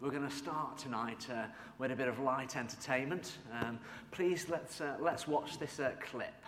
[0.00, 1.46] We're going to start tonight uh,
[1.78, 3.38] with a bit of light entertainment.
[3.60, 3.80] Um,
[4.12, 6.44] please let's, uh, let's watch this uh, clip.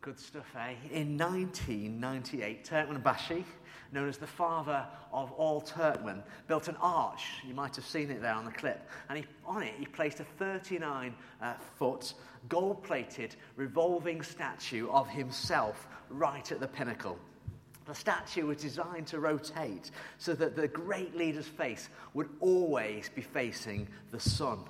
[0.00, 0.74] Good stuff, eh?
[0.92, 3.42] In 1998, Turkmenbashi,
[3.90, 7.24] known as the father of all Turkmen, built an arch.
[7.44, 8.88] You might have seen it there on the clip.
[9.08, 11.12] And he, on it, he placed a 39
[11.42, 12.14] uh, foot,
[12.48, 17.18] gold plated, revolving statue of himself right at the pinnacle.
[17.90, 23.20] The statue was designed to rotate so that the great leader's face would always be
[23.20, 24.60] facing the sun.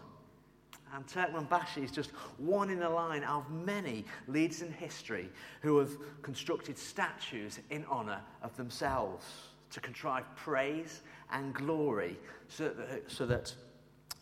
[0.95, 5.29] And Turkmenbashi is just one in a line of many leaders in history
[5.61, 5.91] who have
[6.23, 9.27] constructed statues in honour of themselves
[9.69, 12.17] to contrive praise and glory
[12.49, 13.55] so that, so that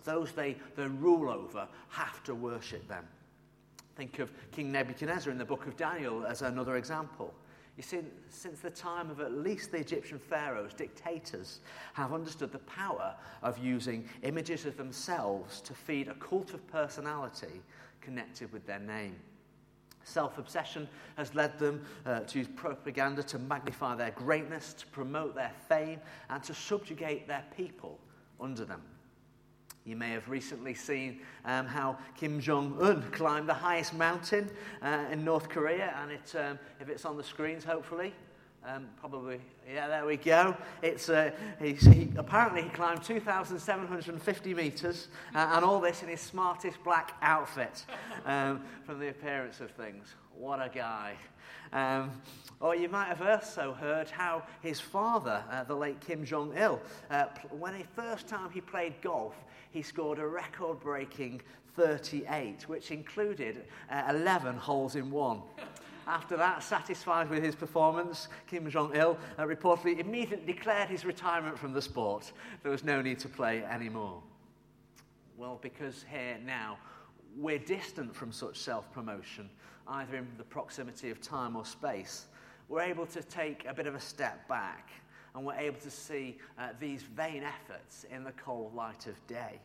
[0.03, 3.07] those they, they rule over have to worship them.
[3.95, 7.33] Think of King Nebuchadnezzar in the book of Daniel as another example.
[7.79, 11.61] You see, since the time of at least the Egyptian pharaohs, dictators
[11.95, 17.63] have understood the power of using images of themselves to feed a cult of personality
[18.01, 19.15] connected with their name.
[20.03, 25.37] Self obsession has led them uh, to use propaganda to magnify their greatness, to promote
[25.37, 28.01] their fame, and to subjugate their people
[28.41, 28.83] under them.
[29.89, 34.51] You may have recently seen um, how Kim Jong un climbed the highest mountain
[34.83, 38.13] uh, in North Korea, and it, um, if it's on the screens, hopefully.
[38.69, 39.41] Um, probably,
[39.73, 40.55] yeah, there we go.
[40.83, 46.77] It's, uh, he, apparently, he climbed 2,750 metres, uh, and all this in his smartest
[46.85, 47.87] black outfit
[48.27, 50.15] um, from the appearance of things.
[50.37, 51.15] What a guy.
[51.73, 52.11] Um,
[52.61, 56.79] or you might have also heard how his father, uh, the late Kim Jong il,
[57.11, 59.35] uh, when the first time he played golf,
[59.71, 61.41] he scored a record breaking
[61.75, 65.41] 38, which included uh, 11 holes in one.
[66.09, 71.59] After that, satisfied with his performance, Kim Jong il uh, reportedly immediately declared his retirement
[71.59, 72.33] from the sport.
[72.63, 74.23] There was no need to play anymore.
[75.37, 76.79] Well, because here now,
[77.37, 79.51] we're distant from such self promotion,
[79.87, 82.25] either in the proximity of time or space.
[82.71, 84.89] We're able to take a bit of a step back
[85.35, 89.61] and we're able to see uh, these vain efforts in the cold light of day.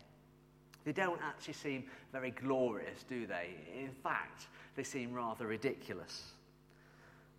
[0.86, 3.56] They don't actually seem very glorious, do they?
[3.78, 6.34] In fact, they seem rather ridiculous.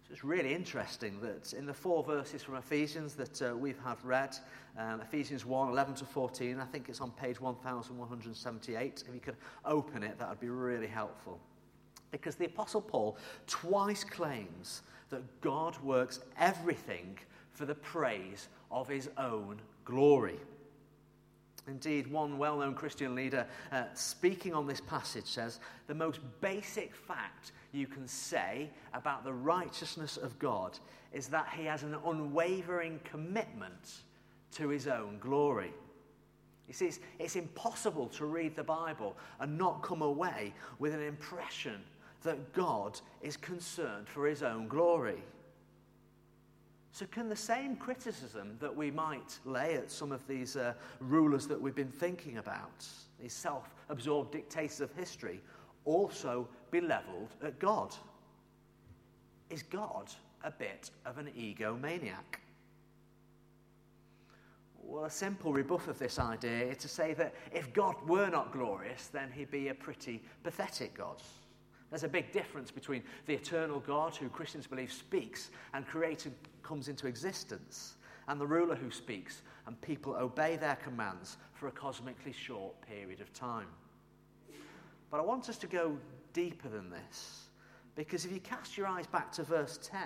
[0.07, 3.97] So it's really interesting that in the four verses from Ephesians that uh, we've had
[4.05, 4.37] read,
[4.79, 9.05] um, Ephesians 1 11 to 14, I think it's on page 1178.
[9.07, 11.39] If you could open it, that would be really helpful.
[12.11, 13.17] Because the Apostle Paul
[13.47, 17.19] twice claims that God works everything
[17.53, 20.39] for the praise of his own glory.
[21.67, 26.95] Indeed, one well known Christian leader uh, speaking on this passage says the most basic
[26.95, 30.79] fact you can say about the righteousness of God
[31.13, 34.03] is that he has an unwavering commitment
[34.53, 35.73] to his own glory.
[36.71, 41.83] See, it's, it's impossible to read the Bible and not come away with an impression
[42.23, 45.23] that God is concerned for his own glory.
[46.95, 51.49] So, can the same criticism that we might lay at some of these uh, rulers
[51.49, 52.87] that we've been thinking about,
[53.21, 55.41] these self absorbed dictators of history,
[55.85, 57.97] also be levelled at God?
[59.51, 60.09] Is God
[60.45, 62.39] a bit of an egomaniac?
[64.81, 68.53] Well, a simple rebuff of this idea is to say that if God were not
[68.53, 71.21] glorious, then he'd be a pretty pathetic God.
[71.91, 76.33] There's a big difference between the eternal God, who Christians believe speaks and created
[76.65, 81.73] comes into existence, and the ruler who speaks and people obey their commands for a
[81.73, 83.69] cosmically short period of time.
[85.11, 85.97] But I want us to go
[86.33, 87.49] deeper than this,
[87.95, 90.01] because if you cast your eyes back to verse 10,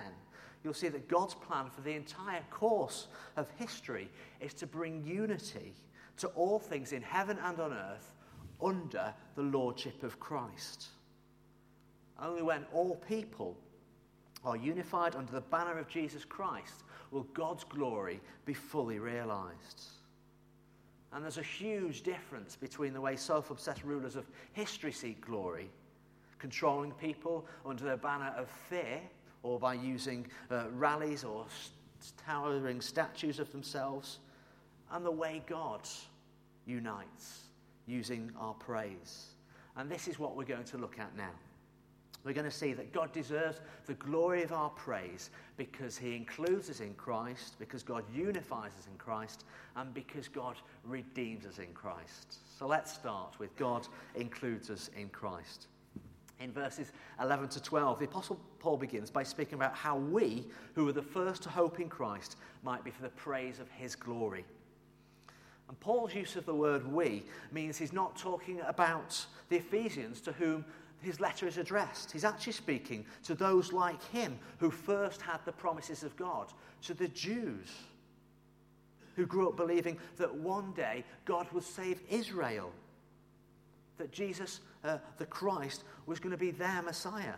[0.63, 4.09] you'll see that God's plan for the entire course of history
[4.41, 5.73] is to bring unity
[6.17, 8.11] to all things in heaven and on earth
[8.61, 10.87] under the lordship of Christ.
[12.21, 13.57] Only when all people
[14.45, 19.83] are unified under the banner of Jesus Christ will God's glory be fully realized.
[21.11, 25.69] And there's a huge difference between the way self obsessed rulers of history seek glory,
[26.37, 29.01] controlling people under the banner of fear,
[29.41, 31.45] or by using uh, rallies or
[32.25, 34.19] towering statues of themselves,
[34.91, 35.81] and the way God
[36.65, 37.45] unites
[37.87, 39.29] using our praise.
[39.75, 41.31] And this is what we're going to look at now
[42.23, 46.69] we're going to see that God deserves the glory of our praise because He includes
[46.69, 49.45] us in Christ, because God unifies us in Christ,
[49.75, 52.39] and because God redeems us in Christ.
[52.57, 55.67] So let's start with God includes us in Christ.
[56.41, 60.45] In verses 11 to 12, the Apostle Paul begins by speaking about how we,
[60.75, 63.95] who were the first to hope in Christ, might be for the praise of His
[63.95, 64.45] glory.
[65.69, 70.31] And Paul's use of the word we means he's not talking about the Ephesians to
[70.31, 70.65] whom
[71.01, 72.11] his letter is addressed.
[72.11, 76.51] He's actually speaking to those like him who first had the promises of God,
[76.83, 77.69] to the Jews
[79.15, 82.71] who grew up believing that one day God would save Israel,
[83.97, 87.35] that Jesus, uh, the Christ, was going to be their Messiah.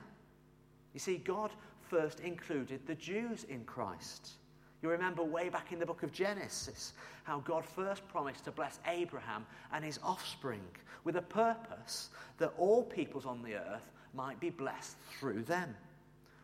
[0.94, 1.52] You see, God
[1.90, 4.34] first included the Jews in Christ.
[4.82, 6.94] You remember way back in the book of Genesis
[7.24, 10.64] how God first promised to bless Abraham and his offspring
[11.04, 15.76] with a purpose that all peoples on the earth might be blessed through them.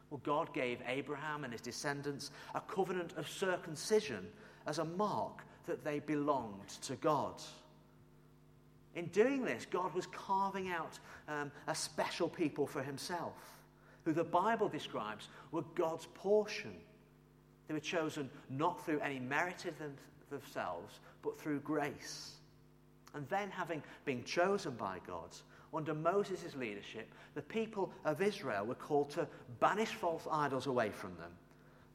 [0.09, 4.27] Well, God gave Abraham and his descendants a covenant of circumcision
[4.65, 7.41] as a mark that they belonged to God.
[8.95, 10.97] In doing this, God was carving out
[11.27, 13.33] um, a special people for himself,
[14.05, 16.73] who the Bible describes were God's portion.
[17.67, 19.93] They were chosen not through any merit of them,
[20.29, 22.33] themselves, but through grace.
[23.13, 25.29] And then, having been chosen by God,
[25.73, 29.27] under Moses' leadership, the people of Israel were called to
[29.59, 31.31] banish false idols away from them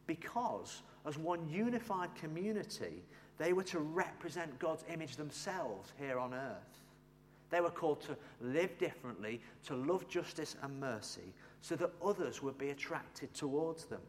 [0.07, 3.03] because, as one unified community,
[3.39, 6.83] they were to represent God's image themselves here on earth.
[7.51, 12.59] They were called to live differently, to love justice and mercy, so that others would
[12.59, 14.01] be attracted towards them.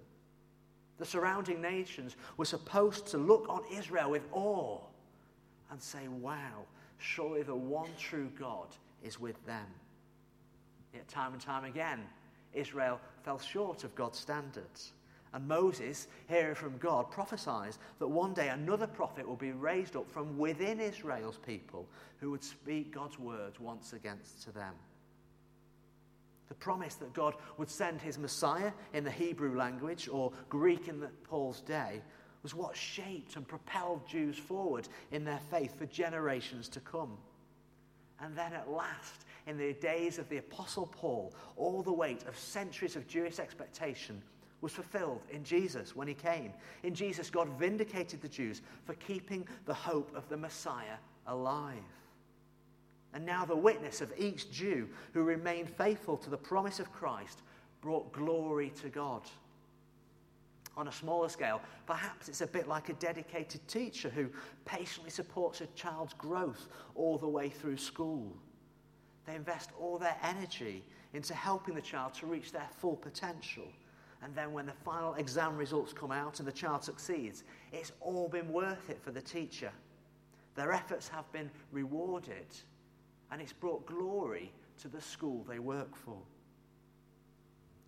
[1.04, 4.80] The surrounding nations were supposed to look on Israel with awe
[5.70, 6.64] and say, Wow,
[6.98, 8.68] surely the one true God
[9.04, 9.66] is with them.
[10.94, 12.00] Yet, time and time again,
[12.54, 14.94] Israel fell short of God's standards.
[15.34, 20.10] And Moses, hearing from God, prophesies that one day another prophet will be raised up
[20.10, 21.86] from within Israel's people
[22.22, 24.74] who would speak God's words once again to them.
[26.54, 31.00] The promise that God would send his Messiah in the Hebrew language or Greek in
[31.00, 32.00] the, Paul's day
[32.44, 37.18] was what shaped and propelled Jews forward in their faith for generations to come.
[38.20, 42.38] And then at last, in the days of the Apostle Paul, all the weight of
[42.38, 44.22] centuries of Jewish expectation
[44.62, 46.54] was fulfilled in Jesus when he came.
[46.84, 51.82] In Jesus, God vindicated the Jews for keeping the hope of the Messiah alive.
[53.14, 57.42] And now the witness of each Jew who remained faithful to the promise of Christ
[57.82, 59.22] brought glory to God.
[60.76, 64.30] On a smaller scale, perhaps it's a bit like a dedicated teacher who
[64.66, 68.36] patiently supports a child's growth all the way through school.
[69.28, 70.84] They invest all their energy
[71.14, 73.68] into helping the child to reach their full potential.
[74.24, 78.28] And then when the final exam results come out and the child succeeds, it's all
[78.28, 79.72] been worth it for the teacher.
[80.56, 82.48] Their efforts have been rewarded
[83.34, 86.16] and it's brought glory to the school they work for.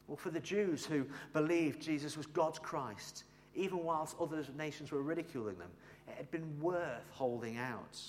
[0.07, 5.03] Well, for the Jews who believed Jesus was God's Christ, even whilst other nations were
[5.03, 5.69] ridiculing them,
[6.07, 7.99] it had been worth holding out.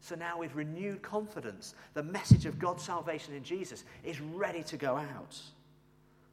[0.00, 4.76] So now, with renewed confidence, the message of God's salvation in Jesus is ready to
[4.76, 5.40] go out.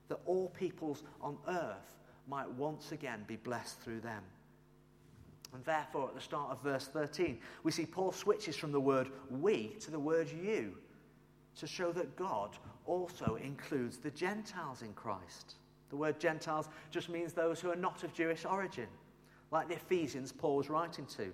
[0.09, 1.95] That all peoples on earth
[2.27, 4.21] might once again be blessed through them.
[5.53, 9.11] And therefore, at the start of verse 13, we see Paul switches from the word
[9.29, 10.75] we to the word you
[11.57, 15.55] to show that God also includes the Gentiles in Christ.
[15.89, 18.87] The word Gentiles just means those who are not of Jewish origin,
[19.51, 21.31] like the Ephesians Paul was writing to.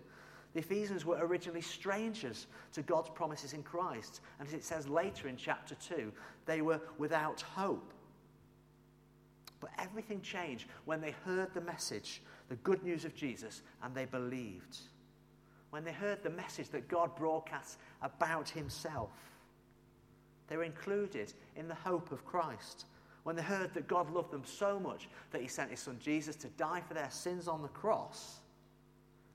[0.54, 4.20] The Ephesians were originally strangers to God's promises in Christ.
[4.40, 6.12] And as it says later in chapter 2,
[6.46, 7.94] they were without hope.
[9.60, 14.06] But everything changed when they heard the message the good news of Jesus and they
[14.06, 14.78] believed.
[15.70, 19.12] When they heard the message that God broadcasts about himself,
[20.48, 22.86] they were included in the hope of Christ.
[23.24, 26.36] When they heard that God loved them so much that he sent his son Jesus
[26.38, 28.40] to die for their sins on the cross,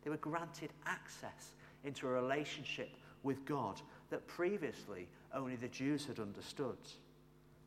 [0.02, 1.52] they were granted access
[1.85, 2.90] into a relationship
[3.23, 6.78] with God that previously only the Jews had understood.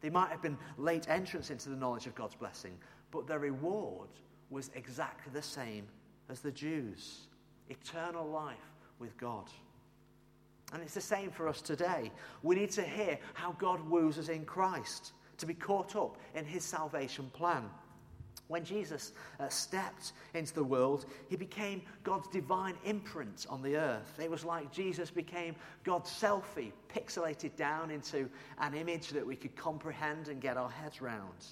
[0.01, 2.77] They might have been late entrance into the knowledge of God's blessing,
[3.11, 4.09] but their reward
[4.49, 5.87] was exactly the same
[6.29, 7.27] as the Jews
[7.69, 8.57] eternal life
[8.99, 9.49] with God.
[10.73, 12.11] And it's the same for us today.
[12.43, 16.45] We need to hear how God woos us in Christ, to be caught up in
[16.45, 17.69] his salvation plan.
[18.47, 24.19] When Jesus uh, stepped into the world, he became God's divine imprint on the earth.
[24.21, 29.55] It was like Jesus became God's selfie, pixelated down into an image that we could
[29.57, 31.45] comprehend and get our heads round.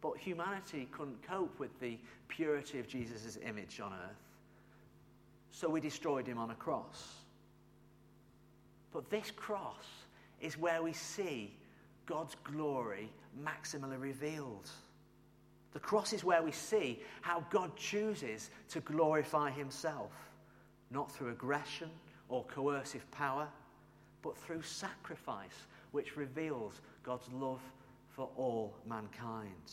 [0.00, 4.26] But humanity couldn't cope with the purity of Jesus' image on earth.
[5.52, 7.14] So we destroyed him on a cross.
[8.92, 9.86] But this cross
[10.40, 11.54] is where we see
[12.06, 14.70] God's glory maximally revealed.
[15.72, 20.12] The cross is where we see how God chooses to glorify himself,
[20.90, 21.90] not through aggression
[22.28, 23.48] or coercive power,
[24.22, 27.60] but through sacrifice, which reveals God's love
[28.08, 29.72] for all mankind.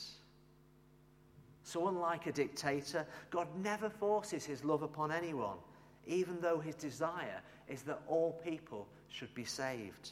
[1.64, 5.58] So, unlike a dictator, God never forces his love upon anyone,
[6.06, 10.12] even though his desire is that all people should be saved.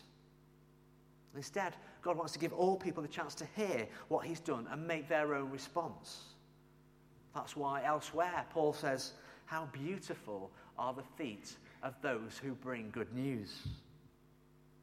[1.36, 4.88] Instead, God wants to give all people the chance to hear what he's done and
[4.88, 6.22] make their own response.
[7.36, 9.14] That's why elsewhere Paul says,
[9.46, 13.68] How beautiful are the feet of those who bring good news.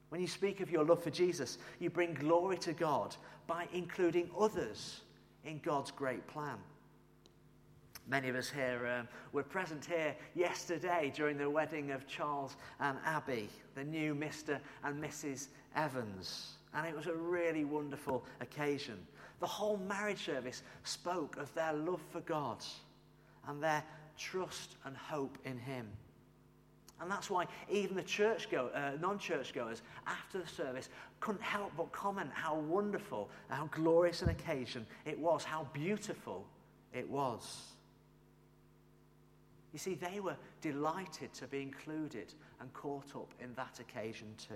[0.09, 3.15] When you speak of your love for Jesus, you bring glory to God
[3.47, 5.01] by including others
[5.45, 6.57] in God's great plan.
[8.09, 12.97] Many of us here um, were present here yesterday during the wedding of Charles and
[13.05, 14.59] Abby, the new Mr.
[14.83, 15.49] and Mrs.
[15.77, 16.58] Evans.
[16.79, 18.95] And it was a really wonderful occasion.
[19.41, 22.65] The whole marriage service spoke of their love for God
[23.49, 23.83] and their
[24.17, 25.89] trust and hope in Him.
[27.01, 31.91] And that's why even the church go, uh, non-churchgoers after the service couldn't help but
[31.91, 36.47] comment how wonderful, how glorious an occasion it was, how beautiful
[36.95, 37.63] it was.
[39.73, 44.55] You see, they were delighted to be included and caught up in that occasion too.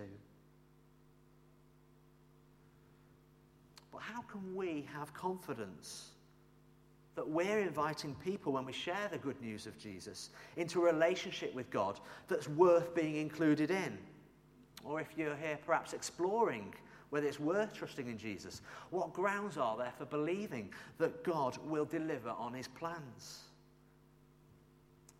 [3.92, 6.12] But how can we have confidence
[7.14, 11.54] that we're inviting people when we share the good news of Jesus into a relationship
[11.54, 13.98] with God that's worth being included in.
[14.82, 16.74] Or if you're here perhaps exploring
[17.10, 21.84] whether it's worth trusting in Jesus, what grounds are there for believing that God will
[21.84, 23.40] deliver on his plans?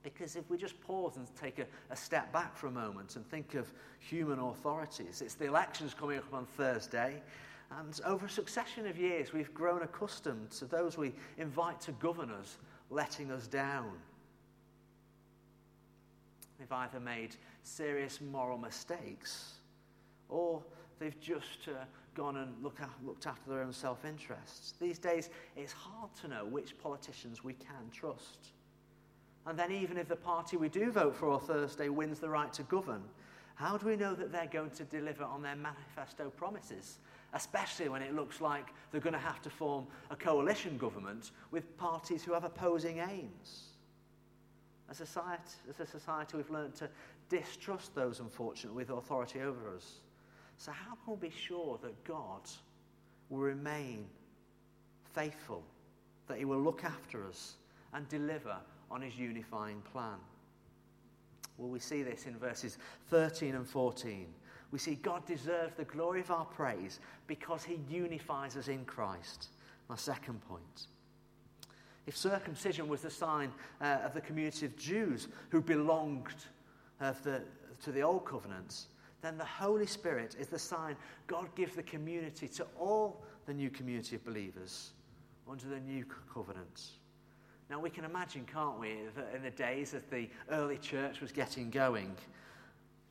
[0.03, 3.25] Because if we just pause and take a, a, step back for a moment and
[3.27, 7.23] think of human authorities, it's the elections coming up on Thursday.
[7.79, 12.31] And over a succession of years, we've grown accustomed to those we invite to govern
[12.31, 12.59] us
[12.91, 13.93] letting us down.
[16.59, 19.55] They've either made serious moral mistakes
[20.29, 20.63] or
[20.99, 24.75] they've just uh, gone and look looked after their own self interests.
[24.81, 28.53] These days, it's hard to know which politicians we can trust.
[29.47, 32.53] And then, even if the party we do vote for on Thursday wins the right
[32.53, 33.03] to govern,
[33.55, 36.99] how do we know that they're going to deliver on their manifesto promises
[37.35, 41.77] especially when it looks like they're going to have to form a coalition government with
[41.79, 43.71] parties who have opposing aims.
[44.91, 46.89] As a society, as a society we've learned to
[47.29, 50.01] distrust those unfortunate with authority over us.
[50.59, 52.43] So, how can we be sure that God
[53.31, 54.05] will remain
[55.15, 55.63] faithful,
[56.29, 57.55] that He will look after us
[57.95, 58.57] and deliver
[58.91, 60.19] on His unifying plan?
[61.57, 62.77] Well, we see this in verses
[63.09, 64.27] 13 and 14
[64.73, 69.49] we see God deserves the glory of our praise because he unifies us in Christ.
[69.89, 70.87] My second point.
[72.07, 76.35] If circumcision was the sign uh, of the community of Jews who belonged
[77.01, 77.43] uh, the,
[77.85, 78.87] to the Old Covenant,
[79.21, 83.71] then the Holy Spirit is the sign God gives the community to all the new
[83.71, 84.91] community of believers
[85.49, 86.83] under the new covenant.
[87.71, 91.33] Now, we can imagine, can't we, that in the days that the early church was
[91.33, 92.15] getting going,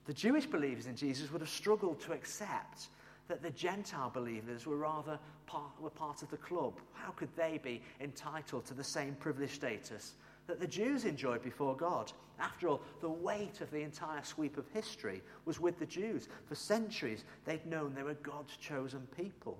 [0.05, 2.87] the Jewish believers in Jesus would have struggled to accept
[3.27, 6.73] that the Gentile believers were rather part, were part of the club.
[6.93, 10.13] How could they be entitled to the same privileged status
[10.47, 12.11] that the Jews enjoyed before God?
[12.39, 16.27] After all, the weight of the entire sweep of history was with the Jews.
[16.45, 19.59] For centuries, they'd known they were God's chosen people.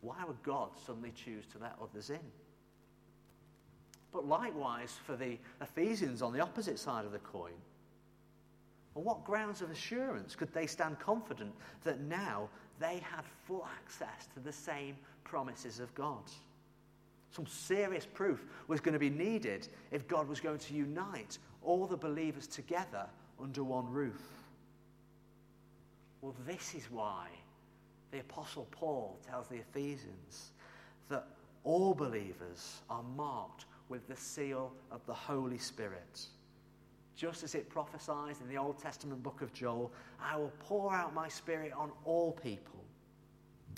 [0.00, 2.20] Why would God suddenly choose to let others in?
[4.12, 7.52] But likewise, for the Ephesians on the opposite side of the coin,
[8.94, 11.52] on what grounds of assurance could they stand confident
[11.84, 16.22] that now they had full access to the same promises of God?
[17.30, 21.86] Some serious proof was going to be needed if God was going to unite all
[21.86, 23.06] the believers together
[23.40, 24.22] under one roof.
[26.20, 27.28] Well, this is why
[28.10, 30.52] the Apostle Paul tells the Ephesians
[31.08, 31.26] that
[31.64, 36.26] all believers are marked with the seal of the Holy Spirit
[37.16, 41.14] just as it prophesies in the Old Testament book of Joel, I will pour out
[41.14, 42.82] my spirit on all people.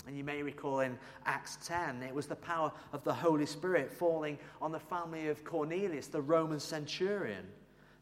[0.07, 3.91] And you may recall in Acts 10, it was the power of the Holy Spirit
[3.91, 7.45] falling on the family of Cornelius, the Roman centurion,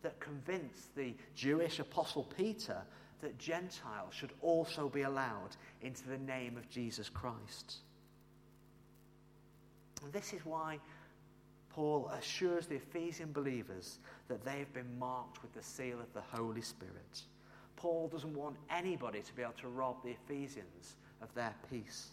[0.02, 2.82] that convinced the Jewish apostle Peter
[3.22, 7.78] that Gentiles should also be allowed into the name of Jesus Christ.
[10.04, 10.80] And this is why
[11.74, 16.22] Paul assures the Ephesian believers that they have been marked with the seal of the
[16.22, 17.24] Holy Spirit.
[17.76, 22.10] Paul doesn't want anybody to be able to rob the Ephesians of their peace.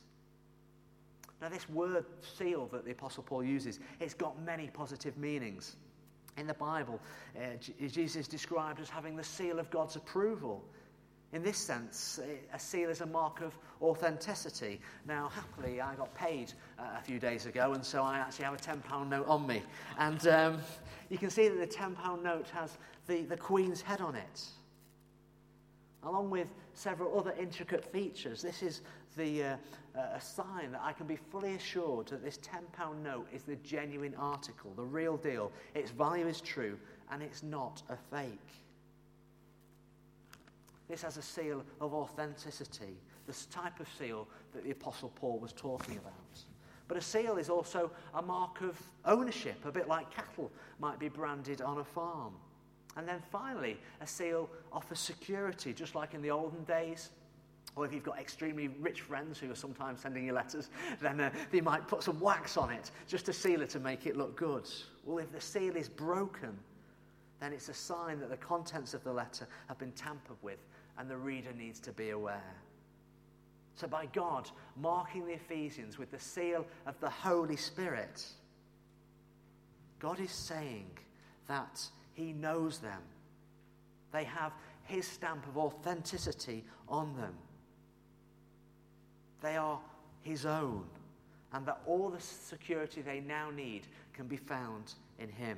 [1.40, 2.04] Now, this word
[2.36, 5.76] seal that the Apostle Paul uses, it's got many positive meanings.
[6.36, 7.00] In the Bible,
[7.36, 10.64] uh, Jesus is described as having the seal of God's approval.
[11.32, 12.18] In this sense,
[12.52, 14.80] a seal is a mark of authenticity.
[15.06, 18.54] Now, happily, I got paid uh, a few days ago, and so I actually have
[18.54, 19.62] a £10 note on me.
[19.96, 20.58] And um,
[21.08, 24.42] you can see that the £10 note has the, the Queen's head on it,
[26.02, 28.42] along with several other intricate features.
[28.42, 28.80] This is
[29.16, 29.56] the, uh,
[29.96, 33.56] uh, a sign that I can be fully assured that this £10 note is the
[33.56, 35.52] genuine article, the real deal.
[35.76, 36.76] Its value is true,
[37.12, 38.62] and it's not a fake.
[40.90, 45.52] This has a seal of authenticity, this type of seal that the Apostle Paul was
[45.52, 46.12] talking about.
[46.88, 51.08] But a seal is also a mark of ownership, a bit like cattle might be
[51.08, 52.34] branded on a farm.
[52.96, 57.10] And then finally, a seal offers security, just like in the olden days.
[57.76, 60.70] Or if you've got extremely rich friends who are sometimes sending you letters,
[61.00, 64.06] then uh, they might put some wax on it just to seal it to make
[64.06, 64.68] it look good.
[65.04, 66.58] Well, if the seal is broken,
[67.38, 70.58] then it's a sign that the contents of the letter have been tampered with
[71.00, 72.54] and the reader needs to be aware.
[73.74, 78.22] So, by God marking the Ephesians with the seal of the Holy Spirit,
[79.98, 80.90] God is saying
[81.48, 83.00] that He knows them.
[84.12, 84.52] They have
[84.84, 87.32] His stamp of authenticity on them.
[89.40, 89.80] They are
[90.20, 90.84] His own,
[91.54, 95.56] and that all the security they now need can be found in Him.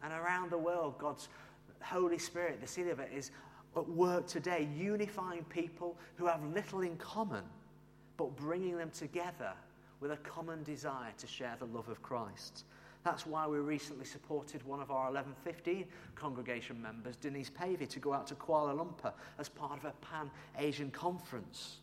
[0.00, 1.28] And around the world, God's
[1.82, 3.32] Holy Spirit, the seal of it, is
[3.78, 7.44] at work today, unifying people who have little in common,
[8.16, 9.52] but bringing them together
[10.00, 12.64] with a common desire to share the love of Christ.
[13.04, 18.12] That's why we recently supported one of our 1115 congregation members, Denise Pavey, to go
[18.12, 21.78] out to Kuala Lumpur as part of a Pan Asian conference.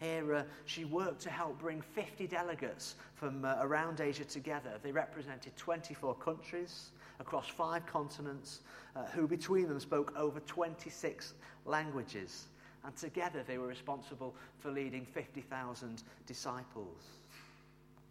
[0.00, 4.72] Here, uh, she worked to help bring 50 delegates from uh, around Asia together.
[4.82, 6.90] They represented 24 countries
[7.22, 8.60] across five continents,
[8.94, 12.46] uh, who between them spoke over 26 languages.
[12.84, 17.02] And together they were responsible for leading 50,000 disciples.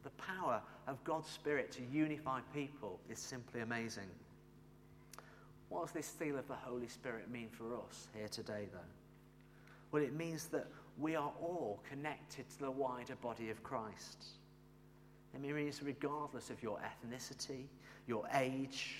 [0.03, 4.09] The power of God's Spirit to unify people is simply amazing.
[5.69, 8.79] What does this seal of the Holy Spirit mean for us here today, though?
[9.91, 14.25] Well, it means that we are all connected to the wider body of Christ.
[15.33, 17.65] It means regardless of your ethnicity,
[18.07, 18.95] your age,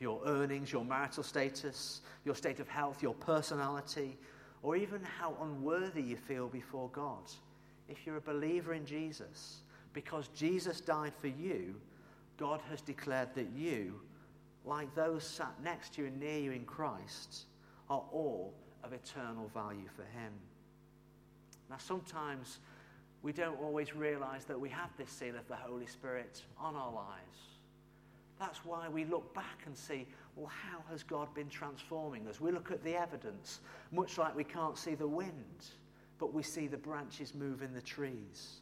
[0.00, 4.16] your earnings, your marital status, your state of health, your personality,
[4.62, 7.30] or even how unworthy you feel before God.
[7.88, 9.58] If you're a believer in Jesus,
[9.92, 11.74] because Jesus died for you,
[12.36, 14.00] God has declared that you,
[14.64, 17.44] like those sat next to you and near you in Christ,
[17.90, 20.32] are all of eternal value for Him.
[21.70, 22.58] Now, sometimes
[23.24, 26.92] we don't always realize that we have this seal of the Holy Spirit on our
[26.92, 27.38] lives.
[28.38, 30.06] That's why we look back and see,
[30.36, 32.38] well, how has God been transforming us?
[32.38, 33.60] We look at the evidence,
[33.92, 35.64] much like we can't see the wind,
[36.18, 38.60] but we see the branches move in the trees.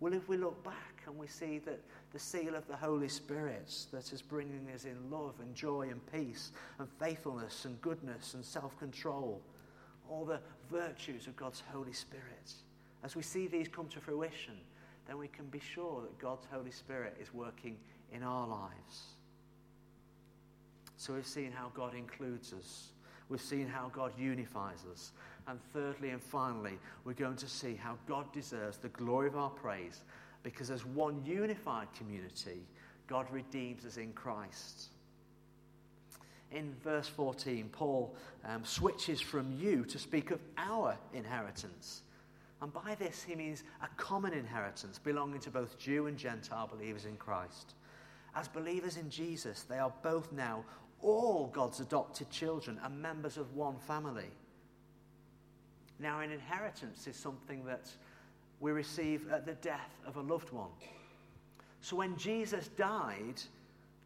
[0.00, 1.78] Well, if we look back and we see that
[2.12, 6.00] the seal of the Holy Spirit that is bringing us in love and joy and
[6.12, 9.40] peace and faithfulness and goodness and self control,
[10.08, 12.54] all the virtues of God's Holy Spirit,
[13.04, 14.54] as we see these come to fruition,
[15.06, 17.76] then we can be sure that God's Holy Spirit is working
[18.12, 19.14] in our lives.
[20.96, 22.88] So we've seen how God includes us.
[23.28, 25.12] We've seen how God unifies us.
[25.46, 29.50] And thirdly and finally, we're going to see how God deserves the glory of our
[29.50, 30.02] praise
[30.42, 32.62] because as one unified community,
[33.06, 34.88] God redeems us in Christ.
[36.52, 42.02] In verse 14, Paul um, switches from you to speak of our inheritance.
[42.62, 47.06] And by this, he means a common inheritance belonging to both Jew and Gentile believers
[47.06, 47.74] in Christ.
[48.34, 50.64] As believers in Jesus, they are both now
[51.00, 54.30] all God's adopted children and members of one family.
[55.98, 57.90] Now, an inheritance is something that
[58.60, 60.70] we receive at the death of a loved one.
[61.80, 63.40] So when Jesus died,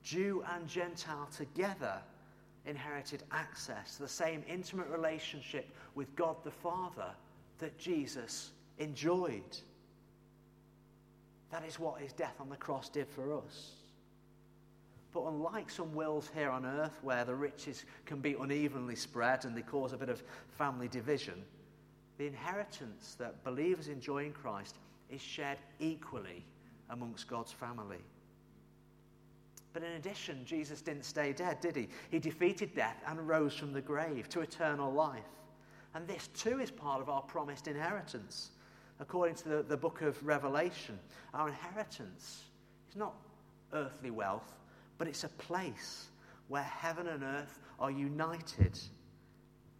[0.04, 1.98] Jew and Gentile together
[2.66, 7.10] inherited access to the same intimate relationship with God the Father
[7.58, 9.58] that Jesus enjoyed.
[11.50, 13.72] That is what his death on the cross did for us.
[15.12, 19.56] But unlike some wills here on earth where the riches can be unevenly spread and
[19.56, 20.24] they cause a bit of
[20.58, 21.44] family division,
[22.18, 24.76] the inheritance that believers enjoy in Christ
[25.10, 26.44] is shared equally
[26.90, 28.02] amongst God's family.
[29.72, 31.88] But in addition, Jesus didn't stay dead, did he?
[32.10, 35.22] He defeated death and rose from the grave to eternal life.
[35.94, 38.50] And this too is part of our promised inheritance.
[39.00, 40.98] According to the, the book of Revelation,
[41.32, 42.42] our inheritance
[42.88, 43.14] is not
[43.72, 44.52] earthly wealth,
[44.98, 46.06] but it's a place
[46.48, 48.78] where heaven and earth are united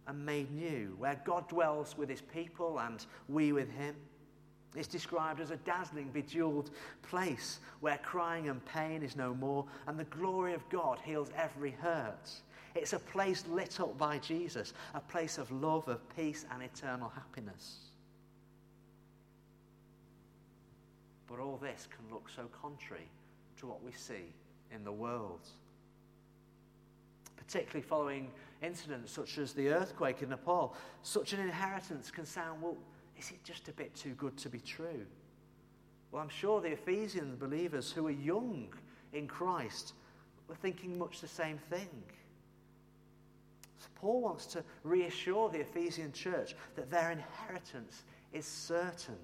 [0.07, 3.95] and made new, where God dwells with his people and we with him.
[4.75, 9.97] It's described as a dazzling, bejeweled place where crying and pain is no more, and
[9.97, 12.29] the glory of God heals every hurt.
[12.75, 17.09] It's a place lit up by Jesus, a place of love, of peace, and eternal
[17.09, 17.77] happiness.
[21.27, 23.09] But all this can look so contrary
[23.59, 24.33] to what we see
[24.73, 25.47] in the world.
[27.37, 28.29] Particularly following
[28.61, 32.77] incidents such as the earthquake in Nepal, such an inheritance can sound, well,
[33.17, 35.05] is it just a bit too good to be true?
[36.11, 38.67] Well, I'm sure the Ephesian believers who are young
[39.13, 39.93] in Christ
[40.47, 41.89] were thinking much the same thing.
[43.95, 49.17] Paul wants to reassure the Ephesian church that their inheritance is certain.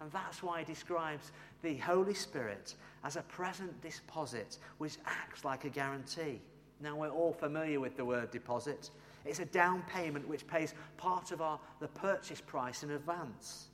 [0.00, 2.74] And that's why he describes the Holy Spirit
[3.04, 6.40] as a present deposit which acts like a guarantee.
[6.80, 8.90] Now, we're all familiar with the word deposit.
[9.24, 13.68] It's a down payment which pays part of our, the purchase price in advance.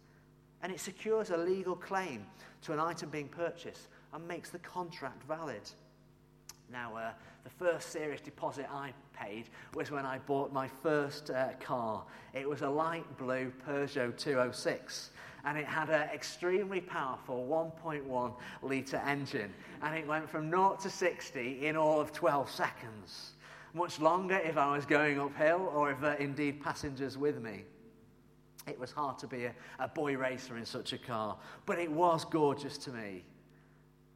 [0.62, 2.24] And it secures a legal claim
[2.62, 5.68] to an item being purchased and makes the contract valid.
[6.72, 7.10] Now, uh,
[7.44, 12.04] the first serious deposit I paid was when I bought my first uh, car.
[12.32, 15.10] It was a light blue Peugeot 206
[15.44, 20.88] and it had an extremely powerful 1.1 litre engine and it went from 0 to
[20.88, 23.32] 60 in all of 12 seconds
[23.74, 27.64] much longer if I was going uphill or if there indeed passengers with me.
[28.66, 31.90] It was hard to be a, a boy racer in such a car, but it
[31.90, 33.24] was gorgeous to me.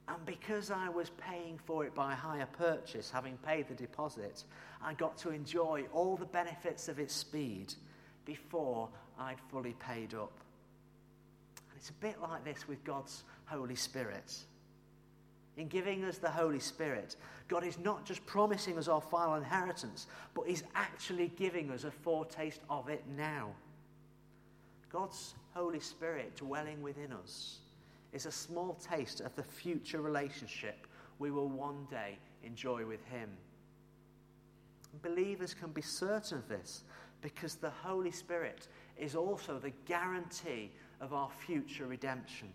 [0.08, 4.44] And because I was paying for it by hire purchase, having paid the deposit,
[4.82, 7.74] I got to enjoy all the benefits of its speed
[8.24, 8.88] before
[9.18, 10.32] I'd fully paid up.
[11.70, 14.32] And it's a bit like this with God's Holy Spirit.
[15.56, 17.16] In giving us the Holy Spirit,
[17.48, 21.90] God is not just promising us our final inheritance, but He's actually giving us a
[21.90, 23.50] foretaste of it now.
[24.92, 27.58] God's Holy Spirit dwelling within us
[28.16, 30.86] is a small taste of the future relationship
[31.18, 33.28] we will one day enjoy with Him.
[35.02, 36.84] Believers can be certain of this
[37.20, 42.48] because the Holy Spirit is also the guarantee of our future redemption.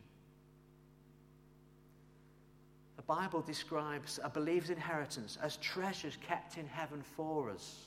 [2.96, 7.86] The Bible describes a believer's inheritance as treasures kept in heaven for us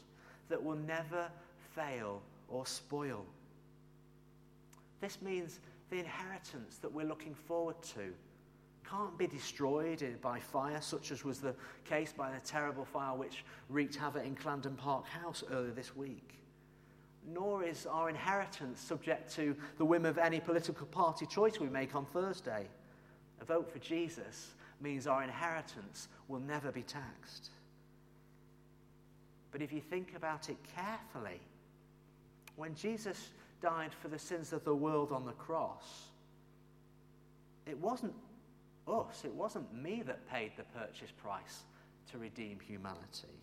[0.48, 1.28] that will never
[1.74, 3.26] fail or spoil.
[5.00, 5.58] This means
[5.90, 8.12] the inheritance that we're looking forward to
[8.88, 13.44] can't be destroyed by fire, such as was the case by the terrible fire which
[13.68, 16.38] wreaked havoc in Clarendon Park House earlier this week.
[17.26, 21.94] Nor is our inheritance subject to the whim of any political party choice we make
[21.94, 22.66] on Thursday.
[23.40, 27.50] A vote for Jesus means our inheritance will never be taxed.
[29.50, 31.40] But if you think about it carefully,
[32.56, 33.30] when Jesus
[33.64, 36.08] died for the sins of the world on the cross,
[37.66, 38.12] it wasn't
[38.86, 41.62] us, it wasn't me that paid the purchase price
[42.12, 43.40] to redeem humanity.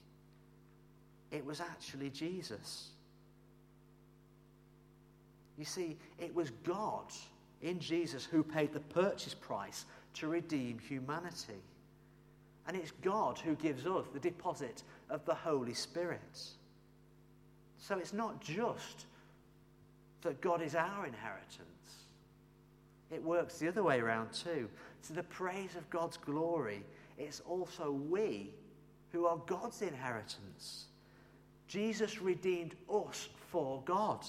[1.31, 2.89] It was actually Jesus.
[5.57, 7.05] You see, it was God
[7.63, 11.63] in Jesus who paid the purchase price to redeem humanity.
[12.67, 16.39] And it's God who gives us the deposit of the Holy Spirit.
[17.79, 19.07] So it's not just
[20.21, 21.67] that God is our inheritance,
[23.11, 24.69] it works the other way around too.
[25.07, 26.83] To the praise of God's glory,
[27.17, 28.51] it's also we
[29.11, 30.85] who are God's inheritance.
[31.67, 34.25] Jesus redeemed us for God.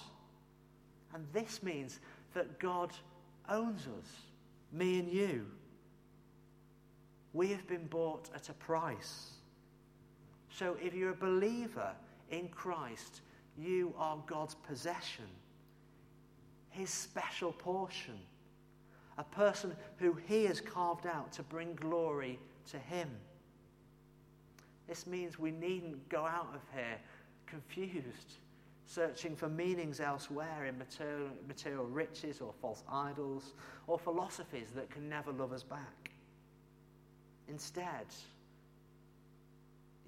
[1.14, 2.00] And this means
[2.34, 2.92] that God
[3.48, 4.08] owns us,
[4.72, 5.46] me and you.
[7.32, 9.32] We have been bought at a price.
[10.50, 11.92] So if you're a believer
[12.30, 13.20] in Christ,
[13.58, 15.26] you are God's possession,
[16.72, 18.18] His special portion,
[19.18, 22.38] a person who He has carved out to bring glory
[22.70, 23.08] to Him.
[24.88, 26.98] This means we needn't go out of here
[27.46, 28.38] confused,
[28.86, 33.52] searching for meanings elsewhere in material, material riches or false idols
[33.86, 36.10] or philosophies that can never love us back.
[37.48, 38.06] Instead,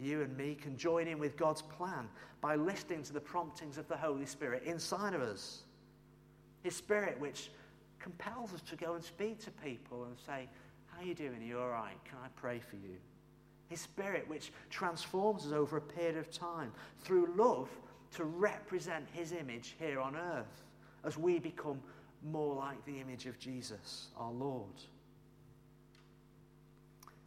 [0.01, 2.09] you and me can join in with God's plan
[2.41, 5.64] by listening to the promptings of the Holy Spirit inside of us.
[6.65, 7.51] His Spirit, which
[8.01, 10.49] compels us to go and speak to people and say,
[10.91, 11.37] How are you doing?
[11.41, 11.95] Are you all right?
[12.07, 12.97] Can I pray for you?
[13.69, 16.73] His Spirit, which transforms us over a period of time
[17.03, 17.69] through love
[18.17, 20.65] to represent His image here on earth
[21.05, 21.81] as we become
[22.23, 24.73] more like the image of Jesus, our Lord.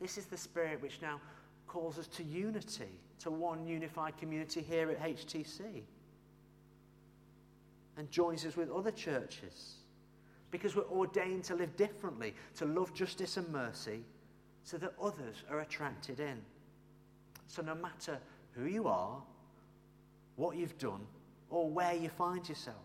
[0.02, 1.22] This is the Spirit which now
[1.68, 5.84] calls us to unity, to one unified community here at HTC,
[7.98, 9.76] and joins us with other churches
[10.52, 14.04] because we're ordained to live differently, to love justice and mercy,
[14.64, 16.42] so that others are attracted in.
[17.48, 18.20] So, no matter
[18.52, 19.22] who you are,
[20.36, 21.02] what you've done,
[21.50, 22.76] or where you find yourself,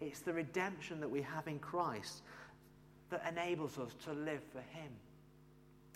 [0.00, 2.22] it's the redemption that we have in Christ
[3.10, 4.90] that enables us to live for Him.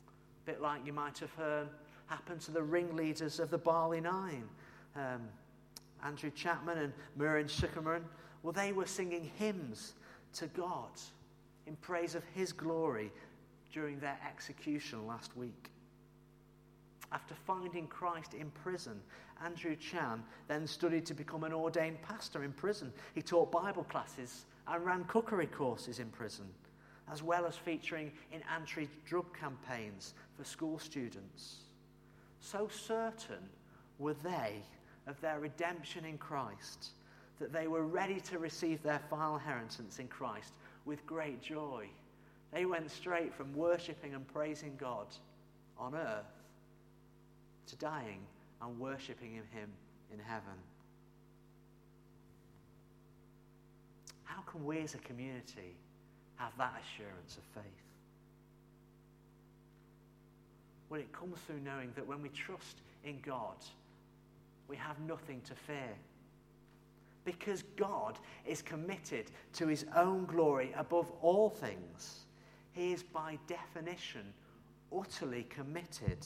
[0.06, 1.68] A bit like you might have heard
[2.06, 4.44] happen to the ringleaders of the Bali Nine,
[4.94, 5.22] um,
[6.04, 8.02] Andrew Chan and Myuran Sukumaran.
[8.46, 9.94] Well, they were singing hymns
[10.34, 10.90] to God
[11.66, 13.10] in praise of His glory
[13.72, 15.72] during their execution last week.
[17.10, 19.00] After finding Christ in prison,
[19.44, 22.92] Andrew Chan then studied to become an ordained pastor in prison.
[23.16, 26.46] He taught Bible classes and ran cookery courses in prison,
[27.10, 31.62] as well as featuring in anti drug campaigns for school students.
[32.38, 33.48] So certain
[33.98, 34.62] were they
[35.08, 36.92] of their redemption in Christ
[37.38, 41.86] that they were ready to receive their final inheritance in Christ with great joy.
[42.52, 45.06] They went straight from worshipping and praising God
[45.78, 46.24] on earth
[47.66, 48.20] to dying
[48.62, 49.70] and worshipping Him
[50.12, 50.56] in heaven.
[54.24, 55.74] How can we as a community
[56.36, 57.72] have that assurance of faith?
[60.88, 63.56] Well, it comes through knowing that when we trust in God,
[64.68, 65.96] we have nothing to fear.
[67.26, 72.24] Because God is committed to his own glory above all things.
[72.72, 74.32] He is, by definition,
[74.96, 76.24] utterly committed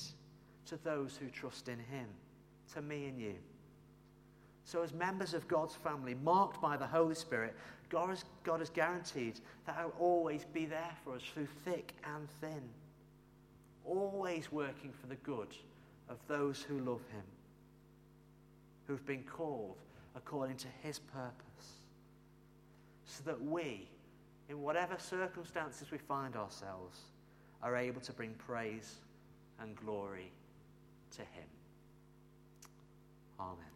[0.66, 2.06] to those who trust in him,
[2.74, 3.34] to me and you.
[4.64, 7.56] So, as members of God's family, marked by the Holy Spirit,
[7.88, 12.28] God has, God has guaranteed that He'll always be there for us through thick and
[12.40, 12.62] thin,
[13.84, 15.56] always working for the good
[16.08, 17.24] of those who love Him,
[18.86, 19.78] who've been called
[20.16, 21.74] according to his purpose.
[23.04, 23.88] So that we,
[24.48, 26.98] in whatever circumstances we find ourselves,
[27.62, 28.96] are able to bring praise
[29.60, 30.30] and glory
[31.12, 31.48] to him.
[33.38, 33.69] Amen.